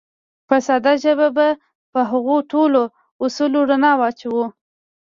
[0.47, 1.47] په ساده ژبه به
[1.91, 2.81] په هغو ټولو
[3.23, 4.45] اصولو رڼا واچوو.